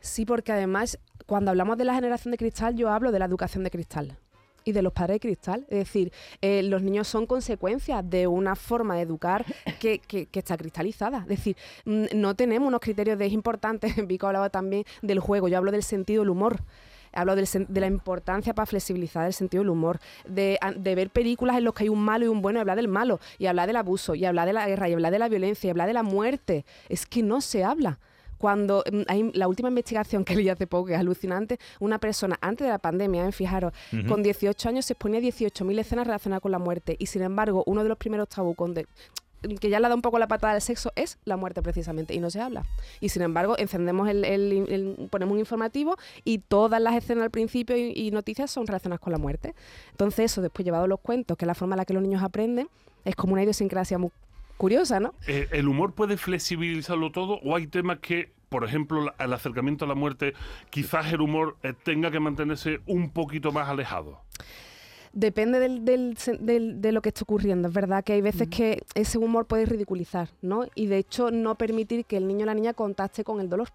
Sí, 0.00 0.24
porque 0.24 0.52
además, 0.52 0.98
cuando 1.26 1.50
hablamos 1.50 1.76
de 1.78 1.84
la 1.84 1.94
generación 1.94 2.32
de 2.32 2.38
cristal, 2.38 2.76
yo 2.76 2.90
hablo 2.90 3.12
de 3.12 3.18
la 3.18 3.26
educación 3.26 3.64
de 3.64 3.70
cristal 3.70 4.16
y 4.64 4.72
de 4.72 4.82
los 4.82 4.92
padres 4.92 5.16
de 5.16 5.20
cristal. 5.20 5.66
Es 5.68 5.78
decir, 5.78 6.12
eh, 6.40 6.62
los 6.62 6.82
niños 6.82 7.08
son 7.08 7.26
consecuencias 7.26 8.08
de 8.08 8.26
una 8.26 8.56
forma 8.56 8.96
de 8.96 9.02
educar 9.02 9.44
que, 9.78 10.00
está 10.32 10.56
cristalizada. 10.56 11.20
Es 11.20 11.28
decir, 11.28 11.56
no 11.84 12.34
tenemos 12.34 12.68
unos 12.68 12.80
criterios 12.80 13.18
de 13.18 13.26
es 13.26 13.32
importante, 13.32 13.92
Vico 14.06 14.26
hablaba 14.26 14.50
también 14.50 14.84
del 15.02 15.20
juego, 15.20 15.48
yo 15.48 15.58
hablo 15.58 15.72
del 15.72 15.82
sentido 15.82 16.22
del 16.22 16.30
humor. 16.30 16.60
Hablo 17.12 17.34
de 17.36 17.80
la 17.80 17.86
importancia 17.86 18.54
para 18.54 18.66
flexibilizar 18.66 19.26
el 19.26 19.32
sentido 19.32 19.62
del 19.62 19.70
humor, 19.70 19.98
de, 20.26 20.58
ver 20.82 21.10
películas 21.10 21.56
en 21.56 21.64
las 21.64 21.74
que 21.74 21.84
hay 21.84 21.88
un 21.88 22.02
malo 22.02 22.24
y 22.24 22.28
un 22.28 22.42
bueno, 22.42 22.58
y 22.58 22.60
hablar 22.60 22.76
del 22.76 22.88
malo, 22.88 23.20
y 23.38 23.46
hablar 23.46 23.66
del 23.66 23.76
abuso, 23.76 24.14
y 24.14 24.24
hablar 24.24 24.46
de 24.46 24.52
la 24.52 24.66
guerra, 24.66 24.88
y 24.88 24.92
hablar 24.92 25.12
de 25.12 25.18
la 25.18 25.28
violencia, 25.28 25.68
y 25.68 25.70
hablar 25.70 25.88
de 25.88 25.94
la 25.94 26.02
muerte. 26.02 26.64
Es 26.88 27.06
que 27.06 27.22
no 27.22 27.40
se 27.40 27.64
habla 27.64 27.98
cuando 28.40 28.82
mm, 28.90 29.02
hay 29.06 29.30
la 29.34 29.46
última 29.48 29.68
investigación 29.68 30.24
que 30.24 30.34
leí 30.34 30.48
hace 30.48 30.66
poco, 30.66 30.86
que 30.86 30.94
es 30.94 31.00
alucinante, 31.00 31.58
una 31.78 31.98
persona 31.98 32.38
antes 32.40 32.66
de 32.66 32.70
la 32.72 32.78
pandemia, 32.78 33.28
¿eh? 33.28 33.32
fijaros, 33.32 33.72
con 34.08 34.22
18 34.22 34.68
años 34.68 34.86
se 34.86 34.94
exponía 34.94 35.20
a 35.20 35.22
18.000 35.22 35.78
escenas 35.78 36.06
relacionadas 36.06 36.40
con 36.40 36.50
la 36.50 36.58
muerte 36.58 36.96
y 36.98 37.06
sin 37.06 37.22
embargo 37.22 37.62
uno 37.66 37.82
de 37.82 37.90
los 37.90 37.98
primeros 37.98 38.28
tabú 38.28 38.54
con 38.54 38.72
de, 38.72 38.86
que 39.60 39.70
ya 39.70 39.80
le 39.80 39.88
da 39.88 39.94
un 39.94 40.02
poco 40.02 40.18
la 40.18 40.28
patada 40.28 40.54
del 40.54 40.62
sexo 40.62 40.92
es 40.96 41.18
la 41.24 41.36
muerte 41.36 41.62
precisamente 41.62 42.14
y 42.14 42.20
no 42.20 42.30
se 42.30 42.40
habla. 42.40 42.64
Y 43.00 43.08
sin 43.08 43.22
embargo, 43.22 43.56
encendemos 43.58 44.08
el, 44.08 45.08
ponemos 45.10 45.34
un 45.34 45.38
informativo 45.38 45.96
y 46.24 46.38
todas 46.38 46.80
las 46.80 46.94
escenas 46.94 47.24
al 47.24 47.30
principio 47.30 47.76
y, 47.76 48.10
noticias 48.10 48.50
son 48.50 48.66
relacionadas 48.66 49.00
con 49.00 49.12
la 49.12 49.18
muerte. 49.18 49.54
Entonces 49.92 50.32
eso 50.32 50.42
después 50.42 50.64
llevado 50.64 50.86
los 50.86 51.00
cuentos, 51.00 51.36
que 51.36 51.44
es 51.44 51.46
la 51.46 51.54
forma 51.54 51.74
en 51.76 51.78
la 51.78 51.84
que 51.84 51.94
los 51.94 52.02
niños 52.02 52.22
aprenden, 52.22 52.68
es 53.04 53.14
como 53.14 53.34
una 53.34 53.42
idiosincrasia 53.42 53.98
muy 53.98 54.10
curiosa, 54.56 54.98
¿no? 55.00 55.14
Eh, 55.26 55.48
¿El 55.52 55.68
humor 55.68 55.94
puede 55.94 56.16
flexibilizarlo 56.16 57.12
todo 57.12 57.38
o 57.42 57.56
hay 57.56 57.66
temas 57.66 58.00
que 58.00 58.32
por 58.50 58.64
ejemplo, 58.64 59.14
el 59.16 59.32
acercamiento 59.32 59.84
a 59.84 59.88
la 59.88 59.94
muerte, 59.94 60.34
quizás 60.70 61.12
el 61.12 61.20
humor 61.20 61.56
eh, 61.62 61.72
tenga 61.72 62.10
que 62.10 62.18
mantenerse 62.18 62.80
un 62.84 63.10
poquito 63.10 63.52
más 63.52 63.68
alejado? 63.68 64.20
Depende 65.12 65.58
del, 65.58 65.84
del, 65.84 66.80
de 66.80 66.92
lo 66.92 67.02
que 67.02 67.08
esté 67.10 67.22
ocurriendo. 67.22 67.68
Es 67.68 67.74
verdad 67.74 68.04
que 68.04 68.12
hay 68.12 68.20
veces 68.20 68.48
que 68.48 68.82
ese 68.94 69.18
humor 69.18 69.46
puede 69.46 69.66
ridiculizar, 69.66 70.28
¿no? 70.42 70.66
Y 70.74 70.86
de 70.86 70.98
hecho 70.98 71.30
no 71.30 71.56
permitir 71.56 72.04
que 72.04 72.16
el 72.16 72.26
niño 72.26 72.44
o 72.44 72.46
la 72.46 72.54
niña 72.54 72.74
contacte 72.74 73.24
con 73.24 73.40
el 73.40 73.48
dolor. 73.48 73.68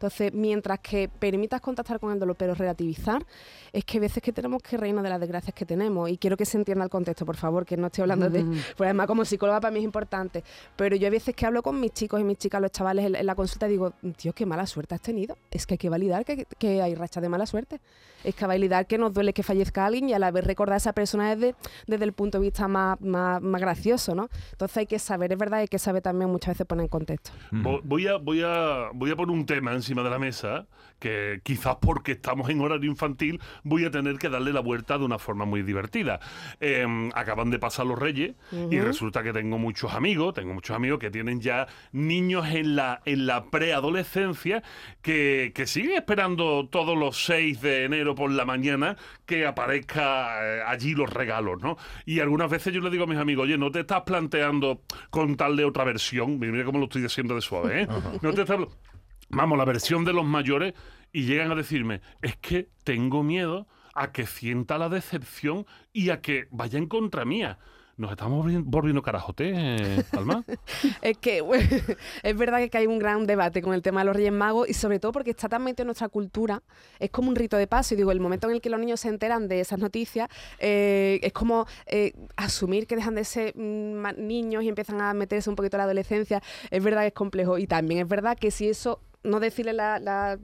Entonces, 0.00 0.32
mientras 0.32 0.78
que 0.78 1.10
permitas 1.10 1.60
contactar 1.60 2.00
con 2.00 2.10
el 2.10 2.18
dolor, 2.18 2.34
pero 2.34 2.54
relativizar, 2.54 3.22
es 3.70 3.84
que 3.84 3.98
a 3.98 4.00
veces 4.00 4.22
que 4.22 4.32
tenemos 4.32 4.62
que 4.62 4.78
reírnos 4.78 5.04
de 5.04 5.10
las 5.10 5.20
desgracias 5.20 5.54
que 5.54 5.66
tenemos. 5.66 6.08
Y 6.08 6.16
quiero 6.16 6.38
que 6.38 6.46
se 6.46 6.56
entienda 6.56 6.84
el 6.84 6.90
contexto, 6.90 7.26
por 7.26 7.36
favor, 7.36 7.66
que 7.66 7.76
no 7.76 7.88
estoy 7.88 8.02
hablando 8.02 8.30
de... 8.30 8.42
Pues 8.78 8.86
además, 8.86 9.06
como 9.06 9.26
psicóloga 9.26 9.60
para 9.60 9.72
mí 9.72 9.80
es 9.80 9.84
importante. 9.84 10.42
Pero 10.74 10.96
yo 10.96 11.06
a 11.06 11.10
veces 11.10 11.34
que 11.34 11.44
hablo 11.44 11.62
con 11.62 11.78
mis 11.78 11.92
chicos 11.92 12.18
y 12.18 12.24
mis 12.24 12.38
chicas, 12.38 12.62
los 12.62 12.70
chavales 12.70 13.12
en, 13.14 13.26
la 13.26 13.34
consulta, 13.34 13.66
digo, 13.66 13.92
tío, 14.16 14.32
qué 14.32 14.46
mala 14.46 14.66
suerte 14.66 14.94
has 14.94 15.02
tenido. 15.02 15.36
Es 15.50 15.66
que 15.66 15.74
hay 15.74 15.78
que 15.78 15.90
validar 15.90 16.24
que, 16.24 16.46
que 16.58 16.80
hay 16.80 16.94
rachas 16.94 17.22
de 17.22 17.28
mala 17.28 17.44
suerte. 17.44 17.78
Es 18.24 18.34
que 18.34 18.46
validar 18.46 18.86
que 18.86 18.96
nos 18.96 19.12
duele 19.12 19.34
que 19.34 19.42
fallezca 19.42 19.84
alguien 19.84 20.08
y 20.08 20.14
a 20.14 20.18
la 20.18 20.30
vez 20.30 20.44
recordar 20.44 20.74
a 20.74 20.76
esa 20.78 20.94
persona 20.94 21.34
desde, 21.34 21.54
desde 21.86 22.04
el 22.04 22.14
punto 22.14 22.38
de 22.38 22.44
vista 22.44 22.68
más, 22.68 22.98
más, 23.00 23.40
gracioso, 23.60 24.14
¿no? 24.14 24.30
Entonces 24.52 24.78
hay 24.78 24.86
que 24.86 24.98
saber, 24.98 25.32
es 25.32 25.38
verdad, 25.38 25.60
hay 25.60 25.68
que 25.68 25.78
saber 25.78 26.02
también 26.02 26.30
muchas 26.30 26.54
veces 26.54 26.66
poner 26.66 26.84
en 26.84 26.88
contexto. 26.88 27.32
Voy 27.50 28.06
a, 28.06 28.16
voy 28.16 28.42
a, 28.42 28.90
voy 28.94 29.10
a 29.10 29.16
poner 29.16 29.36
un 29.36 29.44
tema 29.44 29.72
en 29.74 29.82
encima 29.90 30.04
de 30.04 30.10
la 30.10 30.20
mesa, 30.20 30.66
que 31.00 31.40
quizás 31.42 31.78
porque 31.80 32.12
estamos 32.12 32.48
en 32.48 32.60
horario 32.60 32.88
infantil 32.88 33.40
voy 33.64 33.84
a 33.84 33.90
tener 33.90 34.18
que 34.18 34.28
darle 34.28 34.52
la 34.52 34.60
vuelta 34.60 34.98
de 34.98 35.04
una 35.04 35.18
forma 35.18 35.44
muy 35.44 35.62
divertida. 35.62 36.20
Em, 36.60 37.10
acaban 37.14 37.50
de 37.50 37.58
pasar 37.58 37.86
los 37.86 37.98
reyes 37.98 38.36
y 38.70 38.78
resulta 38.78 39.24
que 39.24 39.32
tengo 39.32 39.58
muchos 39.58 39.92
amigos, 39.92 40.34
tengo 40.34 40.54
muchos 40.54 40.76
amigos 40.76 41.00
que 41.00 41.10
tienen 41.10 41.40
ya 41.40 41.66
niños 41.90 42.46
en 42.50 42.76
la, 42.76 43.02
en 43.04 43.26
la 43.26 43.46
preadolescencia 43.46 44.62
que, 45.02 45.50
que 45.56 45.66
siguen 45.66 45.96
esperando 45.96 46.68
todos 46.68 46.96
los 46.96 47.24
6 47.24 47.60
de 47.60 47.84
enero 47.86 48.14
por 48.14 48.30
la 48.30 48.44
mañana 48.44 48.96
que 49.26 49.44
aparezca 49.44 50.38
eh, 50.40 50.62
allí 50.64 50.94
los 50.94 51.10
regalos, 51.12 51.60
¿no? 51.60 51.78
Y 52.06 52.20
algunas 52.20 52.48
veces 52.48 52.72
yo 52.72 52.80
le 52.80 52.90
digo 52.90 53.04
a 53.04 53.06
mis 53.08 53.18
amigos, 53.18 53.44
oye, 53.44 53.58
¿no 53.58 53.72
te 53.72 53.80
estás 53.80 54.02
planteando 54.02 54.82
contarle 55.10 55.64
otra 55.64 55.82
versión? 55.82 56.38
Mira 56.38 56.64
cómo 56.64 56.78
lo 56.78 56.84
estoy 56.84 57.02
diciendo 57.02 57.34
de 57.34 57.40
suave, 57.40 57.82
¿eh? 57.82 57.88
No 58.22 58.32
te 58.32 58.42
estás 58.42 58.60
vamos, 59.30 59.58
la 59.58 59.64
versión 59.64 60.04
de 60.04 60.12
los 60.12 60.24
mayores, 60.24 60.74
y 61.12 61.24
llegan 61.24 61.50
a 61.50 61.54
decirme, 61.54 62.00
es 62.22 62.36
que 62.36 62.68
tengo 62.84 63.22
miedo 63.22 63.66
a 63.94 64.12
que 64.12 64.26
sienta 64.26 64.78
la 64.78 64.88
decepción 64.88 65.66
y 65.92 66.10
a 66.10 66.20
que 66.20 66.46
vaya 66.50 66.78
en 66.78 66.86
contra 66.86 67.24
mía. 67.24 67.58
Nos 67.96 68.12
estamos 68.12 68.46
volviendo 68.64 69.02
carajote, 69.02 70.02
Alma. 70.12 70.42
es 71.02 71.18
que 71.18 71.44
es 72.22 72.36
verdad 72.36 72.66
que 72.70 72.78
hay 72.78 72.86
un 72.86 72.98
gran 72.98 73.26
debate 73.26 73.60
con 73.60 73.74
el 73.74 73.82
tema 73.82 74.00
de 74.00 74.06
los 74.06 74.16
Reyes 74.16 74.32
Magos 74.32 74.70
y 74.70 74.72
sobre 74.72 74.98
todo 74.98 75.12
porque 75.12 75.32
está 75.32 75.50
tan 75.50 75.62
metido 75.62 75.82
en 75.82 75.88
nuestra 75.88 76.08
cultura, 76.08 76.62
es 76.98 77.10
como 77.10 77.28
un 77.28 77.36
rito 77.36 77.58
de 77.58 77.66
paso. 77.66 77.92
Y 77.92 77.98
digo, 77.98 78.10
el 78.10 78.20
momento 78.20 78.48
en 78.48 78.54
el 78.54 78.62
que 78.62 78.70
los 78.70 78.80
niños 78.80 79.00
se 79.00 79.08
enteran 79.10 79.48
de 79.48 79.60
esas 79.60 79.80
noticias, 79.80 80.30
eh, 80.60 81.20
es 81.22 81.34
como 81.34 81.66
eh, 81.84 82.14
asumir 82.36 82.86
que 82.86 82.96
dejan 82.96 83.16
de 83.16 83.24
ser 83.24 83.54
mm, 83.54 84.16
niños 84.16 84.64
y 84.64 84.70
empiezan 84.70 85.02
a 85.02 85.12
meterse 85.12 85.50
un 85.50 85.56
poquito 85.56 85.76
en 85.76 85.80
la 85.80 85.84
adolescencia. 85.84 86.42
Es 86.70 86.82
verdad 86.82 87.02
que 87.02 87.08
es 87.08 87.12
complejo. 87.12 87.58
Y 87.58 87.66
también 87.66 88.00
es 88.00 88.08
verdad 88.08 88.38
que 88.38 88.50
si 88.50 88.70
eso 88.70 89.00
no 89.22 89.40
decirle 89.40 89.72
la, 89.72 89.98
la, 89.98 90.38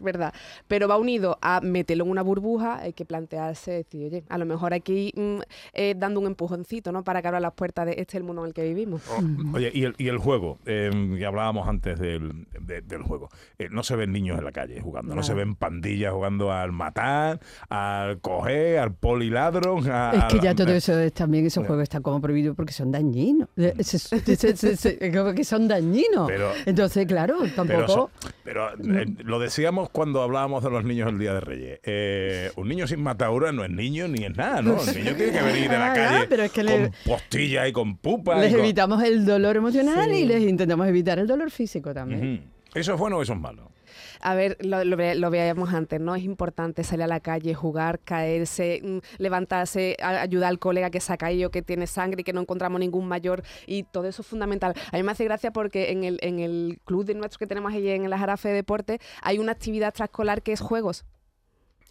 verdad, 0.00 0.32
pero 0.68 0.88
va 0.88 0.96
unido 0.96 1.38
a 1.40 1.60
meterlo 1.60 2.04
en 2.04 2.10
una 2.10 2.22
burbuja, 2.22 2.78
hay 2.78 2.92
que 2.92 3.04
plantearse, 3.04 3.72
decir, 3.72 4.06
oye, 4.06 4.24
a 4.28 4.38
lo 4.38 4.46
mejor 4.46 4.72
hay 4.72 4.80
que 4.80 4.92
ir 4.92 5.12
mm, 5.18 5.40
eh, 5.72 5.94
dando 5.96 6.20
un 6.20 6.26
empujoncito, 6.26 6.92
¿no? 6.92 7.02
Para 7.02 7.22
que 7.22 7.28
abra 7.28 7.40
las 7.40 7.52
puertas 7.54 7.86
de 7.86 7.94
este 7.98 8.18
el 8.18 8.24
mundo 8.24 8.42
en 8.42 8.48
el 8.48 8.54
que 8.54 8.62
vivimos. 8.62 9.02
Oh, 9.10 9.56
oye, 9.56 9.70
y 9.74 9.84
el, 9.84 9.94
y 9.98 10.08
el 10.08 10.18
juego, 10.18 10.58
eh, 10.66 10.90
que 11.18 11.26
hablábamos 11.26 11.68
antes 11.68 11.98
del, 11.98 12.46
del 12.60 13.02
juego, 13.02 13.30
eh, 13.58 13.68
no 13.70 13.82
se 13.82 13.96
ven 13.96 14.12
niños 14.12 14.38
en 14.38 14.44
la 14.44 14.52
calle 14.52 14.80
jugando, 14.80 15.14
no 15.14 15.22
se 15.22 15.34
ven 15.34 15.54
pandillas 15.54 16.12
jugando 16.12 16.52
al 16.52 16.72
matar, 16.72 17.40
al 17.68 18.20
coger, 18.20 18.78
al 18.78 18.94
poliladron. 18.94 19.78
es 19.78 20.24
que 20.24 20.40
ya 20.40 20.54
todo 20.54 20.72
eso, 20.72 20.92
también 21.12 21.46
esos 21.46 21.66
juegos 21.66 21.84
están 21.84 22.02
como 22.02 22.20
prohibidos 22.20 22.54
porque 22.56 22.72
son 22.72 22.92
dañinos. 22.92 23.48
como 23.56 25.34
que 25.34 25.44
son 25.44 25.68
dañinos. 25.68 26.30
Entonces, 26.66 27.06
claro, 27.06 27.38
tampoco... 27.54 27.80
Pero 27.86 28.10
eh, 28.44 29.06
lo 29.24 29.38
decíamos 29.38 29.90
cuando 29.90 30.22
hablábamos 30.22 30.62
de 30.62 30.70
los 30.70 30.84
niños 30.84 31.08
el 31.08 31.18
Día 31.18 31.34
de 31.34 31.40
Reyes. 31.40 31.80
Eh, 31.84 32.50
un 32.56 32.68
niño 32.68 32.86
sin 32.86 33.02
matadura 33.02 33.52
no 33.52 33.64
es 33.64 33.70
niño 33.70 34.08
ni 34.08 34.24
es 34.24 34.36
nada, 34.36 34.62
¿no? 34.62 34.80
El 34.80 34.94
niño 34.94 35.16
tiene 35.16 35.32
que 35.32 35.42
venir 35.42 35.70
de 35.70 35.78
la 35.78 35.94
calle 35.94 36.50
con 36.50 36.92
postilla 37.04 37.68
y 37.68 37.72
con 37.72 37.96
pupa. 37.96 38.38
Les 38.38 38.52
evitamos 38.52 39.02
el 39.02 39.24
dolor 39.24 39.56
emocional 39.56 40.12
y 40.12 40.24
les 40.24 40.42
intentamos 40.42 40.86
evitar 40.86 41.18
el 41.18 41.26
dolor 41.26 41.50
físico 41.50 41.94
también. 41.94 42.44
¿Eso 42.74 42.94
es 42.94 42.98
bueno 43.00 43.18
o 43.18 43.22
eso 43.22 43.32
es 43.32 43.40
malo? 43.40 43.70
A 44.20 44.34
ver, 44.34 44.56
lo, 44.60 44.84
lo, 44.84 45.30
veíamos 45.30 45.72
antes, 45.72 46.00
¿no? 46.00 46.14
Es 46.14 46.24
importante 46.24 46.84
salir 46.84 47.04
a 47.04 47.06
la 47.06 47.20
calle, 47.20 47.54
jugar, 47.54 48.00
caerse, 48.00 48.80
mm, 48.82 48.98
levantarse, 49.18 49.96
ayudar 50.00 50.48
al 50.48 50.58
colega 50.58 50.90
que 50.90 51.00
se 51.00 51.12
ha 51.12 51.16
caído, 51.16 51.50
que 51.50 51.62
tiene 51.62 51.86
sangre 51.86 52.20
y 52.22 52.24
que 52.24 52.32
no 52.32 52.40
encontramos 52.40 52.80
ningún 52.80 53.06
mayor 53.08 53.42
y 53.66 53.84
todo 53.84 54.06
eso 54.06 54.22
es 54.22 54.28
fundamental. 54.28 54.74
A 54.92 54.96
mí 54.96 55.02
me 55.02 55.12
hace 55.12 55.24
gracia 55.24 55.52
porque 55.52 55.90
en 55.92 56.04
el, 56.04 56.18
en 56.22 56.38
el 56.38 56.80
club 56.84 57.04
de 57.04 57.14
nuestro 57.14 57.38
que 57.38 57.46
tenemos 57.46 57.72
allí 57.72 57.90
en 57.90 58.08
la 58.08 58.18
Jarafe 58.18 58.48
de 58.48 58.54
Deporte 58.54 59.00
hay 59.22 59.38
una 59.38 59.52
actividad 59.52 59.88
extraescolar 59.88 60.42
que 60.42 60.52
es 60.52 60.60
juegos. 60.60 61.04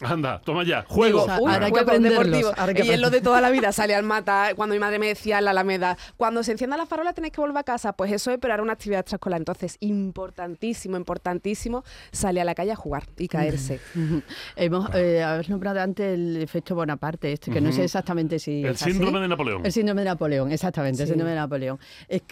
Anda, 0.02 0.40
toma 0.40 0.64
ya, 0.64 0.84
juego. 0.88 1.28
ahora 1.28 1.66
hay 1.66 1.72
que 1.72 1.98
deportivo. 1.98 2.52
y 2.74 2.90
es 2.90 3.00
lo 3.00 3.10
de 3.10 3.20
toda 3.20 3.40
la 3.40 3.50
vida, 3.50 3.70
sale 3.70 3.94
al 3.94 4.02
mata, 4.02 4.52
cuando 4.56 4.74
mi 4.74 4.78
madre 4.78 4.98
me 4.98 5.08
decía 5.08 5.38
en 5.38 5.44
la 5.44 5.50
Alameda, 5.50 5.98
cuando 6.16 6.42
se 6.42 6.52
encienda 6.52 6.76
la 6.78 6.86
farola 6.86 7.12
tenéis 7.12 7.34
que 7.34 7.40
volver 7.40 7.58
a 7.58 7.64
casa, 7.64 7.92
pues 7.92 8.10
eso 8.10 8.30
es, 8.30 8.38
pero 8.38 8.54
era 8.54 8.62
una 8.62 8.72
actividad 8.72 9.00
extraescolar. 9.00 9.40
Entonces, 9.40 9.76
importantísimo, 9.80 10.96
importantísimo, 10.96 11.84
sale 12.12 12.40
a 12.40 12.44
la 12.44 12.54
calle 12.54 12.72
a 12.72 12.76
jugar 12.76 13.04
y 13.18 13.28
caerse. 13.28 13.80
Hemos 14.56 14.88
eh, 14.94 15.42
nombrado 15.48 15.80
antes 15.80 16.14
el 16.14 16.38
efecto 16.38 16.74
Bonaparte, 16.74 17.32
este, 17.32 17.50
que 17.50 17.60
no 17.60 17.70
sé 17.70 17.84
exactamente 17.84 18.38
si... 18.38 18.64
El 18.64 18.76
síndrome 18.76 19.20
de 19.20 19.28
Napoleón. 19.28 19.66
El 19.66 19.72
síndrome 19.72 20.00
de 20.00 20.06
Napoleón, 20.06 20.50
exactamente, 20.50 21.02
el 21.02 21.08
síndrome 21.08 21.32
de 21.32 21.36
Napoleón. 21.36 21.78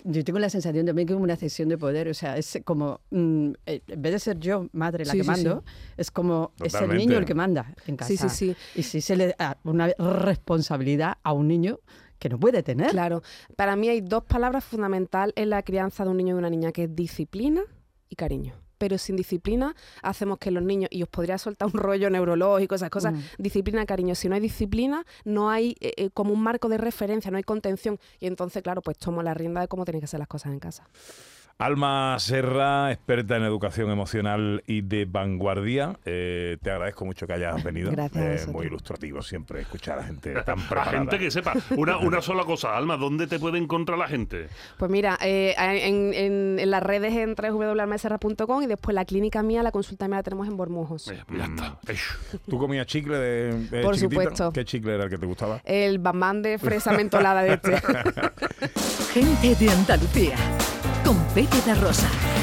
yo 0.05 0.25
tengo 0.25 0.39
la 0.39 0.49
sensación 0.49 0.87
también 0.87 1.07
que 1.07 1.13
es 1.13 1.21
una 1.21 1.37
cesión 1.37 1.69
de 1.69 1.77
poder, 1.77 2.09
o 2.09 2.15
sea, 2.15 2.39
es 2.39 2.59
como, 2.65 3.01
mm, 3.11 3.51
eh, 3.67 3.83
en 3.87 4.03
vez 4.03 4.13
de 4.13 4.19
ser 4.19 4.39
yo, 4.39 4.69
madre, 4.73 5.05
la 5.05 5.13
que 5.13 5.25
mando, 5.25 5.65
es 5.99 6.11
como, 6.11 6.53
es 6.65 6.75
el 6.75 6.97
niño 6.97 7.19
el 7.19 7.27
que 7.27 7.35
manda 7.35 7.58
en 7.87 7.97
casa. 7.97 8.09
Sí, 8.09 8.17
sí, 8.17 8.29
sí. 8.29 8.57
Y 8.75 8.83
si 8.83 9.01
se 9.01 9.17
le 9.17 9.35
da 9.39 9.59
una 9.65 9.89
responsabilidad 9.99 11.19
a 11.23 11.33
un 11.33 11.49
niño 11.49 11.81
que 12.19 12.29
no 12.29 12.39
puede 12.39 12.63
tener. 12.63 12.91
Claro. 12.91 13.23
Para 13.57 13.77
mí 13.77 13.89
hay 13.89 14.01
dos 14.01 14.25
palabras 14.25 14.65
fundamentales 14.65 15.33
en 15.37 15.51
la 15.51 15.63
crianza 15.63 16.05
de 16.05 16.11
un 16.11 16.17
niño 16.17 16.31
y 16.31 16.35
de 16.35 16.39
una 16.39 16.51
niña, 16.51 16.73
que 16.73 16.85
es 16.85 16.95
disciplina 16.95 17.63
y 18.09 18.17
cariño 18.17 18.55
pero 18.79 18.97
sin 18.97 19.17
disciplina 19.17 19.75
hacemos 20.03 20.39
que 20.39 20.51
los 20.51 20.63
niños, 20.63 20.89
y 20.93 21.03
os 21.03 21.09
podría 21.09 21.37
soltar 21.37 21.69
un 21.69 21.79
rollo 21.79 22.09
neurológico, 22.09 22.77
esas 22.77 22.91
cosas, 22.91 23.13
mm. 23.13 23.43
disciplina, 23.43 23.85
cariño, 23.85 24.15
si 24.15 24.29
no 24.29 24.37
hay 24.37 24.41
disciplina, 24.41 25.05
no 25.25 25.51
hay 25.51 25.77
eh, 25.81 25.93
eh, 25.97 26.11
como 26.11 26.33
un 26.33 26.41
marco 26.41 26.69
de 26.69 26.79
referencia, 26.79 27.31
no 27.31 27.37
hay 27.37 27.43
contención, 27.43 27.99
y 28.21 28.27
entonces, 28.27 28.63
claro, 28.63 28.81
pues 28.81 28.97
tomo 28.97 29.23
la 29.23 29.35
rienda 29.35 29.61
de 29.61 29.69
cómo 29.69 29.85
tienen 29.85 30.01
que 30.01 30.07
ser 30.07 30.21
las 30.21 30.29
cosas 30.29 30.53
en 30.53 30.61
casa. 30.61 30.89
Alma 31.61 32.17
Serra, 32.21 32.93
experta 32.93 33.37
en 33.37 33.43
educación 33.43 33.91
emocional 33.91 34.63
y 34.69 34.83
de 34.83 35.07
vanguardia. 35.07 35.99
Eh, 36.05 36.57
te 36.63 36.71
agradezco 36.71 37.05
mucho 37.05 37.27
que 37.27 37.33
hayas 37.33 37.65
venido. 37.65 37.91
Gracias. 37.91 38.47
Eh, 38.47 38.51
muy 38.53 38.67
ilustrativo 38.67 39.23
siempre 39.23 39.63
escuchar 39.63 39.99
a 39.99 40.05
gente 40.05 40.35
tan 40.47 40.61
preparada. 40.61 40.91
A 40.91 41.01
gente 41.01 41.19
que 41.19 41.33
sepa. 41.33 41.55
Una, 41.77 41.99
una 41.99 42.23
sola 42.23 42.45
cosa, 42.45 42.77
Alma, 42.77 42.97
¿dónde 42.97 43.27
te 43.27 43.41
puede 43.41 43.59
encontrar 43.59 43.99
la 43.99 44.07
gente? 44.07 44.47
Pues 44.77 44.89
mira, 44.89 45.19
eh, 45.21 45.57
en, 45.59 46.15
en, 46.61 46.71
las 46.71 46.81
redes 46.81 47.13
en 47.15 47.35
www.almaserra.com 47.35 48.63
y 48.63 48.67
después 48.69 48.95
la 48.95 49.05
clínica 49.05 49.43
mía, 49.43 49.65
la 49.65 49.73
consulta 49.73 50.07
mía 50.07 50.19
la 50.19 50.23
tenemos 50.23 50.47
en 50.47 50.57
Bormujos. 50.57 51.07
ya 51.07 51.15
está. 51.45 51.71
Mm. 51.71 52.51
¿Tú 52.51 52.57
comías 52.57 52.87
chicle 52.87 53.19
de, 53.19 53.83
Por 53.83 53.99
supuesto. 53.99 54.53
¿Qué 54.53 54.65
chicle 54.65 54.95
era 54.95 55.05
el 55.05 55.11
que 55.11 55.19
te 55.19 55.27
gustaba? 55.27 55.61
El 55.65 55.99
bambán 55.99 56.41
de 56.41 56.57
fresa 56.59 56.93
mentolada 56.93 57.43
de 57.43 57.55
este. 57.55 57.81
gente 59.13 59.57
de 59.57 59.71
Andalucía 59.71 60.37
con 61.09 61.17
Pepe 61.33 61.63
de 61.65 61.75
Rosa. 61.75 62.38